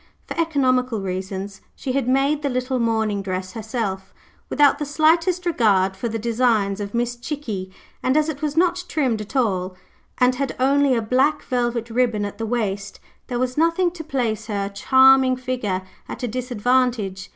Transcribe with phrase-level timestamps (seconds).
[0.25, 4.15] For economical reasons she had made the little morning dress herself,
[4.49, 8.83] without the slightest regard for the designs of Miss Chickie; and as it was not
[8.87, 9.75] trimmed at all,
[10.17, 14.47] and had only a black velvet ribbon at the waist, there was nothing to place
[14.47, 17.29] her charming figure at a disadvantage.